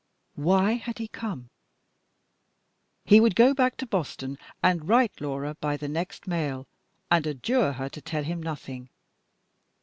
[0.33, 1.51] Why had he come?
[3.05, 6.65] He would go back to Boston, and write Laura by the next mail,
[7.11, 8.89] and adjure her to tell him nothing.